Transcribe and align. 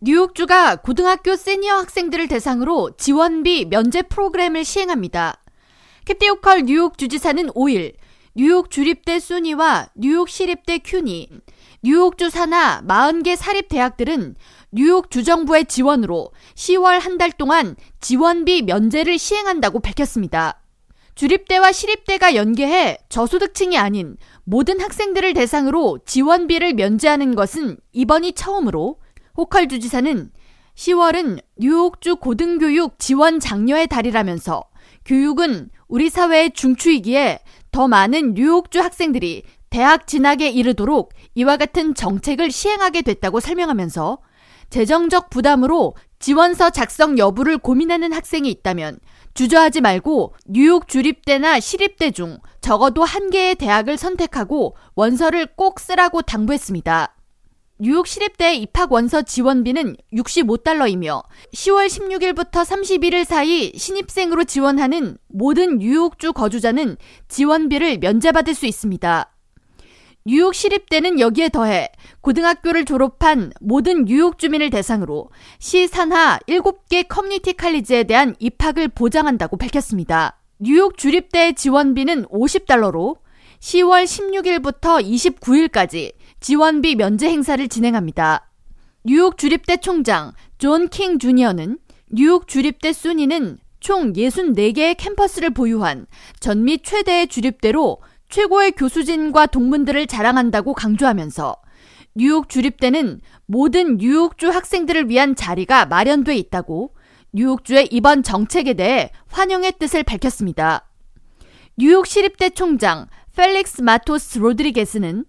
뉴욕주가 0.00 0.76
고등학교 0.76 1.34
시니어 1.34 1.74
학생들을 1.78 2.28
대상으로 2.28 2.92
지원비 2.96 3.64
면제 3.64 4.02
프로그램을 4.02 4.64
시행합니다. 4.64 5.42
캡티 6.04 6.28
오컬 6.30 6.62
뉴욕 6.66 6.96
주지사는 6.96 7.48
5일 7.48 7.94
뉴욕 8.36 8.70
주립대 8.70 9.18
순이와 9.18 9.88
뉴욕 9.96 10.28
시립대 10.28 10.78
큐니, 10.84 11.28
뉴욕주 11.82 12.30
산하 12.30 12.80
40개 12.86 13.34
사립대학들은 13.34 14.36
뉴욕 14.70 15.10
주정부의 15.10 15.64
지원으로 15.64 16.30
10월 16.54 17.00
한 17.00 17.18
달 17.18 17.32
동안 17.32 17.74
지원비 17.98 18.62
면제를 18.62 19.18
시행한다고 19.18 19.80
밝혔습니다. 19.80 20.62
주립대와 21.16 21.72
시립대가 21.72 22.36
연계해 22.36 22.98
저소득층이 23.08 23.76
아닌 23.76 24.16
모든 24.44 24.80
학생들을 24.80 25.34
대상으로 25.34 25.98
지원비를 26.06 26.74
면제하는 26.74 27.34
것은 27.34 27.78
이번이 27.92 28.34
처음으로 28.34 29.00
호컬 29.38 29.68
주지사는 29.68 30.32
10월은 30.74 31.40
뉴욕주 31.58 32.16
고등교육 32.16 32.98
지원 32.98 33.38
장려의 33.38 33.86
달이라면서 33.86 34.64
교육은 35.04 35.70
우리 35.86 36.10
사회의 36.10 36.50
중추이기에 36.50 37.38
더 37.70 37.86
많은 37.86 38.34
뉴욕주 38.34 38.80
학생들이 38.80 39.44
대학 39.70 40.08
진학에 40.08 40.50
이르도록 40.50 41.12
이와 41.36 41.56
같은 41.56 41.94
정책을 41.94 42.50
시행하게 42.50 43.02
됐다고 43.02 43.38
설명하면서 43.38 44.18
재정적 44.70 45.30
부담으로 45.30 45.94
지원서 46.18 46.70
작성 46.70 47.16
여부를 47.16 47.58
고민하는 47.58 48.12
학생이 48.12 48.50
있다면 48.50 48.98
주저하지 49.34 49.82
말고 49.82 50.34
뉴욕 50.46 50.88
주립대나 50.88 51.60
시립대 51.60 52.10
중 52.10 52.38
적어도 52.60 53.04
한 53.04 53.30
개의 53.30 53.54
대학을 53.54 53.98
선택하고 53.98 54.74
원서를 54.96 55.46
꼭 55.54 55.78
쓰라고 55.78 56.22
당부했습니다. 56.22 57.17
뉴욕 57.80 58.08
시립대 58.08 58.56
입학 58.56 58.90
원서 58.90 59.22
지원비는 59.22 59.94
65달러이며 60.12 61.22
10월 61.54 61.86
16일부터 61.86 62.64
31일 62.64 63.24
사이 63.24 63.70
신입생으로 63.72 64.42
지원하는 64.42 65.16
모든 65.28 65.78
뉴욕주 65.78 66.32
거주자는 66.32 66.96
지원비를 67.28 67.98
면제받을 67.98 68.54
수 68.54 68.66
있습니다. 68.66 69.32
뉴욕 70.24 70.56
시립대는 70.56 71.20
여기에 71.20 71.50
더해 71.50 71.90
고등학교를 72.20 72.84
졸업한 72.84 73.52
모든 73.60 74.06
뉴욕 74.06 74.40
주민을 74.40 74.70
대상으로 74.70 75.30
시 75.60 75.86
산하 75.86 76.40
7개 76.48 77.06
커뮤니티 77.06 77.52
칼리지에 77.52 78.02
대한 78.02 78.34
입학을 78.40 78.88
보장한다고 78.88 79.56
밝혔습니다. 79.56 80.40
뉴욕 80.58 80.98
주립대 80.98 81.52
지원비는 81.52 82.24
50달러로 82.24 83.18
10월 83.60 84.04
16일부터 84.04 85.00
29일까지 85.00 86.12
지원비 86.40 86.94
면제 86.96 87.28
행사를 87.28 87.66
진행합니다. 87.68 88.48
뉴욕 89.04 89.36
주립대 89.38 89.78
총장 89.78 90.32
존 90.58 90.88
킹 90.88 91.18
주니어는 91.18 91.78
뉴욕 92.10 92.46
주립대 92.46 92.92
SUNY는 92.92 93.58
총 93.80 94.12
64개의 94.12 94.96
캠퍼스를 94.96 95.50
보유한 95.50 96.06
전미 96.40 96.78
최대의 96.82 97.28
주립대로 97.28 97.98
최고의 98.28 98.72
교수진과 98.72 99.46
동문들을 99.46 100.06
자랑한다고 100.06 100.74
강조하면서 100.74 101.56
뉴욕 102.14 102.48
주립대는 102.48 103.20
모든 103.46 103.96
뉴욕주 103.98 104.48
학생들을 104.48 105.08
위한 105.08 105.34
자리가 105.34 105.86
마련돼 105.86 106.36
있다고 106.36 106.94
뉴욕주의 107.32 107.88
이번 107.90 108.22
정책에 108.22 108.74
대해 108.74 109.10
환영의 109.28 109.74
뜻을 109.78 110.02
밝혔습니다. 110.02 110.88
뉴욕 111.76 112.06
시립대 112.06 112.50
총장 112.50 113.06
펠릭스 113.36 113.82
마토스 113.82 114.38
로드리게스는 114.38 115.24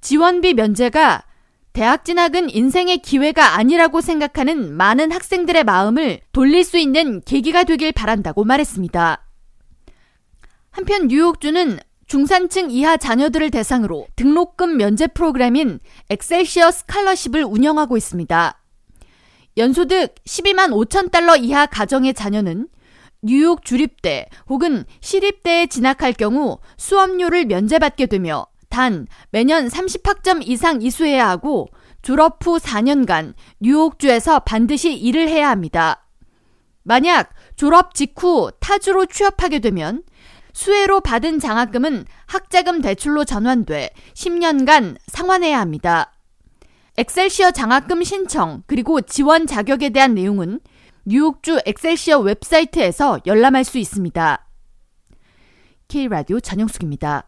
지원비 0.00 0.54
면제가 0.54 1.24
대학 1.72 2.04
진학은 2.04 2.50
인생의 2.50 2.98
기회가 2.98 3.54
아니라고 3.56 4.00
생각하는 4.00 4.76
많은 4.76 5.12
학생들의 5.12 5.62
마음을 5.62 6.20
돌릴 6.32 6.64
수 6.64 6.76
있는 6.76 7.20
계기가 7.20 7.62
되길 7.62 7.92
바란다고 7.92 8.42
말했습니다. 8.44 9.24
한편 10.70 11.06
뉴욕주는 11.06 11.78
중산층 12.08 12.70
이하 12.70 12.96
자녀들을 12.96 13.50
대상으로 13.50 14.08
등록금 14.16 14.76
면제 14.76 15.06
프로그램인 15.06 15.78
엑셀시어 16.10 16.72
스칼러십을 16.72 17.44
운영하고 17.44 17.96
있습니다. 17.96 18.60
연소득 19.56 20.14
12만 20.24 20.70
5천 20.70 21.12
달러 21.12 21.36
이하 21.36 21.66
가정의 21.66 22.12
자녀는 22.14 22.66
뉴욕 23.22 23.64
주립대 23.64 24.26
혹은 24.48 24.84
시립대에 25.00 25.66
진학할 25.66 26.12
경우 26.12 26.58
수업료를 26.76 27.44
면제받게 27.44 28.06
되며 28.06 28.47
단 28.68 29.06
매년 29.30 29.68
30학점 29.68 30.46
이상 30.46 30.82
이수해야 30.82 31.28
하고 31.28 31.68
졸업 32.02 32.44
후 32.44 32.58
4년간 32.58 33.34
뉴욕주에서 33.60 34.40
반드시 34.40 34.94
일을 34.94 35.28
해야 35.28 35.50
합니다. 35.50 36.06
만약 36.82 37.30
졸업 37.56 37.94
직후 37.94 38.50
타주로 38.60 39.06
취업하게 39.06 39.58
되면 39.58 40.02
수혜로 40.52 41.00
받은 41.00 41.38
장학금은 41.38 42.04
학자금 42.26 42.80
대출로 42.80 43.24
전환돼 43.24 43.90
10년간 44.14 44.96
상환해야 45.06 45.60
합니다. 45.60 46.12
엑셀시어 46.96 47.52
장학금 47.52 48.02
신청 48.02 48.62
그리고 48.66 49.00
지원 49.00 49.46
자격에 49.46 49.90
대한 49.90 50.14
내용은 50.14 50.60
뉴욕주 51.04 51.60
엑셀시어 51.64 52.18
웹사이트에서 52.18 53.20
열람할 53.24 53.64
수 53.64 53.78
있습니다. 53.78 54.46
K라디오 55.86 56.40
전영숙입니다. 56.40 57.27